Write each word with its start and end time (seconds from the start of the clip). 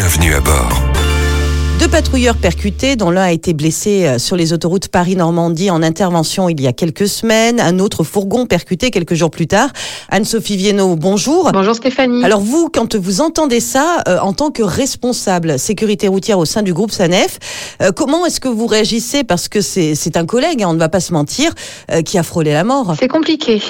bienvenue 0.00 0.32
à 0.32 0.40
bord. 0.40 0.72
Deux 1.78 1.88
patrouilleurs 1.88 2.38
percutés, 2.38 2.96
dont 2.96 3.10
l'un 3.10 3.24
a 3.24 3.32
été 3.32 3.52
blessé 3.52 4.06
euh, 4.06 4.18
sur 4.18 4.34
les 4.34 4.54
autoroutes 4.54 4.88
Paris-Normandie 4.88 5.70
en 5.70 5.82
intervention 5.82 6.48
il 6.48 6.58
y 6.58 6.66
a 6.66 6.72
quelques 6.72 7.06
semaines, 7.06 7.60
un 7.60 7.78
autre 7.80 8.02
fourgon 8.02 8.46
percuté 8.46 8.90
quelques 8.90 9.12
jours 9.12 9.30
plus 9.30 9.46
tard. 9.46 9.68
Anne-Sophie 10.08 10.56
Viennot, 10.56 10.96
bonjour. 10.96 11.50
Bonjour 11.52 11.74
Stéphanie. 11.74 12.24
Alors 12.24 12.40
vous, 12.40 12.70
quand 12.72 12.96
vous 12.96 13.20
entendez 13.20 13.60
ça, 13.60 14.02
euh, 14.08 14.18
en 14.20 14.32
tant 14.32 14.50
que 14.50 14.62
responsable 14.62 15.58
sécurité 15.58 16.08
routière 16.08 16.38
au 16.38 16.46
sein 16.46 16.62
du 16.62 16.72
groupe 16.72 16.92
SANEF, 16.92 17.38
euh, 17.82 17.92
comment 17.92 18.24
est-ce 18.24 18.40
que 18.40 18.48
vous 18.48 18.66
réagissez? 18.66 19.22
Parce 19.22 19.48
que 19.48 19.60
c'est 19.60 20.16
un 20.16 20.24
collègue, 20.24 20.62
hein, 20.62 20.68
on 20.70 20.74
ne 20.74 20.78
va 20.78 20.88
pas 20.88 21.00
se 21.00 21.12
mentir, 21.12 21.52
qui 22.06 22.16
a 22.16 22.22
frôlé 22.22 22.54
la 22.54 22.64
mort. 22.64 22.94
C'est 22.98 23.06
compliqué 23.06 23.60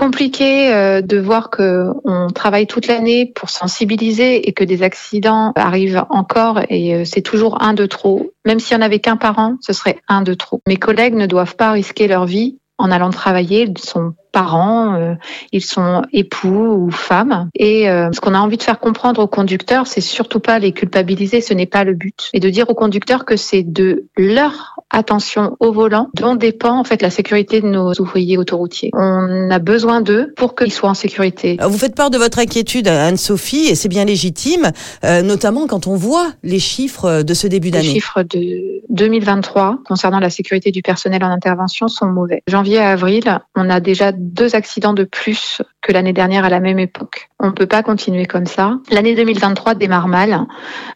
compliqué 0.00 0.72
euh, 0.72 1.02
de 1.02 1.18
voir 1.18 1.50
que 1.50 1.90
on 2.04 2.28
travaille 2.28 2.66
toute 2.66 2.86
l'année 2.86 3.26
pour 3.26 3.50
sensibiliser 3.50 4.48
et 4.48 4.54
que 4.54 4.64
des 4.64 4.82
accidents 4.82 5.52
arrivent 5.56 6.06
encore 6.08 6.60
et 6.70 6.94
euh, 6.94 7.04
c'est 7.04 7.20
toujours 7.20 7.62
un 7.62 7.74
de 7.74 7.84
trop. 7.84 8.32
Même 8.46 8.60
s'il 8.60 8.74
y 8.74 8.80
en 8.80 8.82
avait 8.82 9.00
qu'un 9.00 9.18
par 9.18 9.38
an, 9.38 9.58
ce 9.60 9.74
serait 9.74 9.98
un 10.08 10.22
de 10.22 10.32
trop. 10.32 10.62
Mes 10.66 10.78
collègues 10.78 11.16
ne 11.16 11.26
doivent 11.26 11.54
pas 11.54 11.72
risquer 11.72 12.08
leur 12.08 12.24
vie 12.24 12.56
en 12.78 12.90
allant 12.90 13.10
travailler. 13.10 13.68
Ils 13.68 13.76
sont 13.76 14.14
parents, 14.30 14.94
euh, 14.94 15.14
ils 15.52 15.64
sont 15.64 16.02
époux 16.12 16.86
ou 16.86 16.90
femmes. 16.90 17.48
Et 17.54 17.88
euh, 17.88 18.10
ce 18.12 18.20
qu'on 18.20 18.34
a 18.34 18.38
envie 18.38 18.56
de 18.56 18.62
faire 18.62 18.78
comprendre 18.78 19.22
aux 19.22 19.26
conducteurs, 19.26 19.86
c'est 19.86 20.00
surtout 20.00 20.40
pas 20.40 20.58
les 20.58 20.72
culpabiliser, 20.72 21.40
ce 21.40 21.54
n'est 21.54 21.66
pas 21.66 21.84
le 21.84 21.94
but. 21.94 22.30
Et 22.32 22.40
de 22.40 22.50
dire 22.50 22.68
aux 22.70 22.74
conducteurs 22.74 23.24
que 23.24 23.36
c'est 23.36 23.62
de 23.62 24.06
leur 24.16 24.76
attention 24.90 25.56
au 25.60 25.72
volant 25.72 26.08
dont 26.14 26.34
dépend 26.34 26.78
en 26.78 26.84
fait 26.84 27.02
la 27.02 27.10
sécurité 27.10 27.60
de 27.60 27.68
nos 27.68 27.92
ouvriers 28.00 28.38
autoroutiers. 28.38 28.90
On 28.92 29.50
a 29.50 29.58
besoin 29.58 30.00
d'eux 30.00 30.32
pour 30.36 30.54
qu'ils 30.54 30.72
soient 30.72 30.90
en 30.90 30.94
sécurité. 30.94 31.58
Vous 31.62 31.78
faites 31.78 31.94
part 31.94 32.10
de 32.10 32.18
votre 32.18 32.38
inquiétude, 32.38 32.88
Anne-Sophie, 32.88 33.68
et 33.68 33.74
c'est 33.74 33.88
bien 33.88 34.04
légitime, 34.04 34.72
euh, 35.04 35.22
notamment 35.22 35.66
quand 35.66 35.86
on 35.86 35.96
voit 35.96 36.32
les 36.42 36.58
chiffres 36.58 37.22
de 37.22 37.34
ce 37.34 37.46
début 37.46 37.70
d'année. 37.70 37.86
Les 37.86 37.94
chiffres 37.94 38.22
de 38.22 38.80
2023 38.90 39.78
concernant 39.84 40.18
la 40.18 40.30
sécurité 40.30 40.70
du 40.70 40.82
personnel 40.82 41.22
en 41.24 41.30
intervention 41.30 41.88
sont 41.88 42.06
mauvais. 42.06 42.42
Janvier 42.48 42.78
à 42.78 42.90
avril, 42.90 43.38
on 43.56 43.70
a 43.70 43.80
déjà 43.80 44.12
deux 44.20 44.54
accidents 44.54 44.92
de 44.92 45.04
plus 45.04 45.62
que 45.80 45.92
l'année 45.92 46.12
dernière 46.12 46.44
à 46.44 46.50
la 46.50 46.60
même 46.60 46.78
époque. 46.78 47.28
On 47.38 47.46
ne 47.46 47.52
peut 47.52 47.66
pas 47.66 47.82
continuer 47.82 48.26
comme 48.26 48.46
ça. 48.46 48.78
L'année 48.90 49.14
2023 49.14 49.74
démarre 49.74 50.08
mal. 50.08 50.46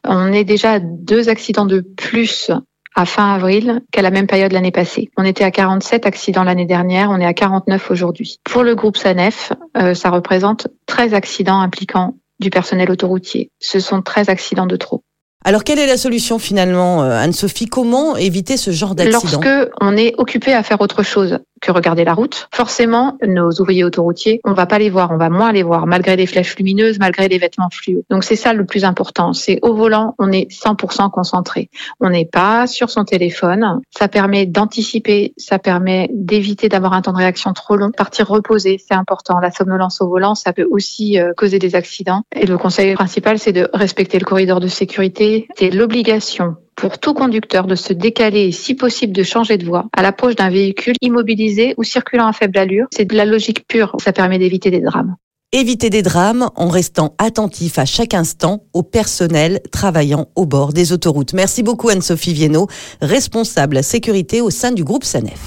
On 0.05 0.33
est 0.33 0.44
déjà 0.44 0.72
à 0.72 0.78
deux 0.81 1.28
accidents 1.28 1.66
de 1.66 1.81
plus 1.81 2.50
à 2.94 3.06
fin 3.06 3.34
avril 3.34 3.83
qu'à 3.91 4.03
la 4.03 4.11
même 4.11 4.27
période 4.27 4.53
l'année 4.53 4.70
passée. 4.70 5.11
On 5.16 5.25
était 5.25 5.44
à 5.44 5.50
47 5.50 6.06
accidents 6.06 6.44
l'année 6.44 6.66
dernière, 6.66 7.11
on 7.11 7.19
est 7.19 7.27
à 7.27 7.34
49 7.34 7.91
aujourd'hui. 7.91 8.39
Pour 8.44 8.62
le 8.62 8.75
groupe 8.75 8.97
SANEF, 8.97 9.53
euh, 9.77 9.94
ça 9.94 10.11
représente 10.11 10.69
13 10.86 11.14
accidents 11.14 11.61
impliquant 11.61 12.14
du 12.41 12.50
personnel 12.50 12.91
autoroutier. 12.91 13.50
Ce 13.59 13.81
sont 13.81 14.03
13 14.03 14.28
accidents 14.28 14.66
de 14.66 14.77
trop. 14.77 15.03
Alors, 15.47 15.62
quelle 15.62 15.78
est 15.78 15.87
la 15.87 15.98
solution 15.98 16.39
finalement, 16.39 17.03
euh, 17.03 17.11
Anne-Sophie? 17.11 17.67
Comment 17.67 18.17
éviter 18.17 18.56
ce 18.56 18.70
genre 18.70 18.95
d'accident? 18.95 19.41
Lorsque 19.42 19.70
on 19.81 19.97
est 19.97 20.14
occupé 20.17 20.55
à 20.55 20.62
faire 20.62 20.81
autre 20.81 21.03
chose, 21.03 21.39
que 21.64 21.73
regarder 21.73 22.05
la 22.05 22.14
route. 22.14 22.48
Forcément, 22.53 23.17
nos 23.27 23.50
ouvriers 23.61 23.84
autoroutiers, 23.84 24.41
on 24.45 24.53
va 24.53 24.67
pas 24.67 24.78
les 24.78 24.91
voir, 24.91 25.11
on 25.11 25.17
va 25.17 25.31
moins 25.31 25.53
les 25.53 25.62
voir, 25.62 25.87
malgré 25.87 26.15
les 26.15 26.27
flèches 26.27 26.56
lumineuses, 26.56 26.98
malgré 26.98 27.27
les 27.28 27.39
vêtements 27.39 27.69
fluo. 27.72 28.05
Donc 28.11 28.22
c'est 28.22 28.37
ça 28.37 28.53
le 28.53 28.67
plus 28.67 28.84
important. 28.84 29.33
C'est 29.33 29.59
au 29.62 29.75
volant, 29.75 30.15
on 30.19 30.31
est 30.31 30.50
100% 30.50 31.11
concentré. 31.11 31.70
On 32.00 32.11
n'est 32.11 32.27
pas 32.27 32.67
sur 32.67 32.91
son 32.91 33.05
téléphone. 33.05 33.81
Ça 33.91 34.09
permet 34.09 34.47
d'anticiper, 34.47 35.33
ça 35.39 35.59
permet 35.59 36.11
d'éviter 36.12 36.69
d'avoir 36.69 36.92
un 36.92 37.03
temps 37.03 37.12
de 37.12 37.19
réaction 37.19 37.53
trop 37.55 37.77
long. 37.77 37.91
Partir 37.91 38.28
reposer, 38.28 38.78
c'est 38.87 38.95
important. 38.95 39.41
La 39.41 39.50
somnolence 39.50 40.00
au 40.03 40.09
volant, 40.09 40.34
ça 40.34 40.53
peut 40.53 40.69
aussi 40.70 41.19
euh, 41.19 41.33
causer 41.34 41.59
des 41.59 41.75
accidents. 41.75 42.22
Et 42.37 42.47
le 42.47 42.59
conseil 42.59 42.95
principal, 42.95 43.39
c'est 43.39 43.53
de 43.53 43.69
respecter 43.72 44.19
le 44.19 44.27
corridor 44.27 44.61
de 44.61 44.69
sécurité. 44.69 45.33
C'est 45.56 45.70
l'obligation 45.70 46.56
pour 46.77 46.98
tout 46.98 47.14
conducteur 47.14 47.66
de 47.66 47.74
se 47.74 47.92
décaler 47.92 48.46
et 48.46 48.52
si 48.52 48.74
possible 48.74 49.12
de 49.12 49.22
changer 49.22 49.59
de 49.59 49.64
voie 49.64 49.86
à 49.97 50.03
l'approche 50.03 50.36
d'un 50.36 50.50
véhicule 50.50 50.94
immobilisé 51.00 51.75
ou 51.76 51.84
circulant 51.84 52.26
à 52.26 52.32
faible 52.32 52.59
allure. 52.59 52.86
C'est 52.92 53.04
de 53.04 53.16
la 53.16 53.25
logique 53.25 53.66
pure. 53.66 53.97
Ça 53.98 54.12
permet 54.12 54.38
d'éviter 54.38 54.70
des 54.70 54.81
drames. 54.81 55.16
Éviter 55.53 55.88
des 55.88 56.03
drames 56.03 56.50
en 56.56 56.69
restant 56.69 57.14
attentif 57.19 57.78
à 57.78 57.84
chaque 57.84 58.12
instant 58.12 58.64
au 58.72 58.82
personnel 58.82 59.60
travaillant 59.70 60.26
au 60.34 60.47
bord 60.47 60.72
des 60.72 60.92
autoroutes. 60.92 61.32
Merci 61.32 61.62
beaucoup 61.62 61.91
Anne-Sophie 61.91 62.32
Viennot, 62.32 62.66
responsable 63.00 63.84
sécurité 63.84 64.41
au 64.41 64.50
sein 64.50 64.72
du 64.72 64.82
groupe 64.82 65.04
SANEF. 65.04 65.38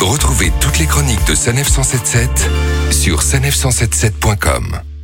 Retrouvez 0.00 0.52
toutes 0.60 0.78
les 0.78 0.86
chroniques 0.86 1.26
de 1.26 1.34
SANEF 1.34 1.66
177 1.66 2.30
sur 2.92 3.22
sanef177.com. 3.22 4.95